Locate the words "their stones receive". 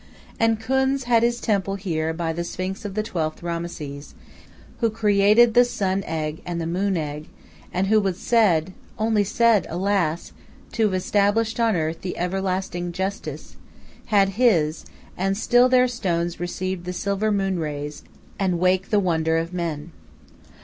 15.69-16.85